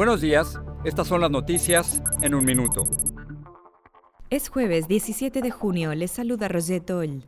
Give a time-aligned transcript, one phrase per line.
[0.00, 2.84] Buenos días, estas son las noticias en un minuto.
[4.30, 7.26] Es jueves 17 de junio, les saluda Roger Toll.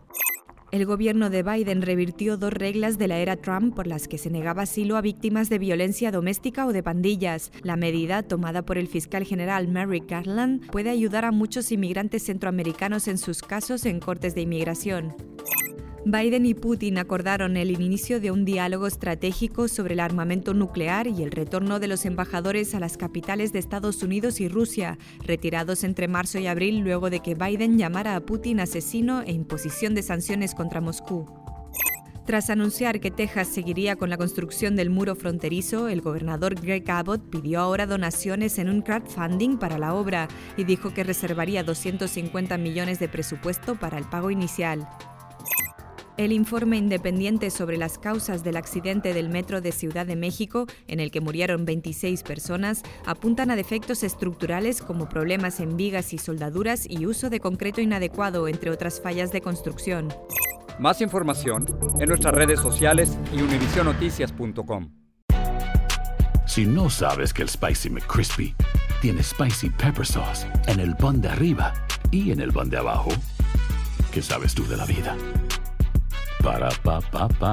[0.70, 4.30] El gobierno de Biden revirtió dos reglas de la era Trump por las que se
[4.30, 7.52] negaba asilo a víctimas de violencia doméstica o de pandillas.
[7.62, 13.06] La medida, tomada por el fiscal general Merrick Garland, puede ayudar a muchos inmigrantes centroamericanos
[13.06, 15.14] en sus casos en cortes de inmigración.
[16.04, 21.22] Biden y Putin acordaron el inicio de un diálogo estratégico sobre el armamento nuclear y
[21.22, 26.08] el retorno de los embajadores a las capitales de Estados Unidos y Rusia, retirados entre
[26.08, 30.56] marzo y abril luego de que Biden llamara a Putin asesino e imposición de sanciones
[30.56, 31.26] contra Moscú.
[32.26, 37.30] Tras anunciar que Texas seguiría con la construcción del muro fronterizo, el gobernador Greg Abbott
[37.30, 42.98] pidió ahora donaciones en un crowdfunding para la obra y dijo que reservaría 250 millones
[42.98, 44.88] de presupuesto para el pago inicial.
[46.18, 51.00] El informe independiente sobre las causas del accidente del metro de Ciudad de México, en
[51.00, 56.84] el que murieron 26 personas, apuntan a defectos estructurales como problemas en vigas y soldaduras
[56.86, 60.12] y uso de concreto inadecuado, entre otras fallas de construcción.
[60.78, 61.66] Más información
[61.98, 64.92] en nuestras redes sociales y univisionoticias.com.
[66.46, 68.54] Si no sabes que el Spicy McCrispy
[69.00, 71.72] tiene Spicy Pepper Sauce en el pan de arriba
[72.10, 73.10] y en el pan de abajo,
[74.12, 75.16] ¿qué sabes tú de la vida?
[76.42, 77.52] Ba-da-ba-ba-ba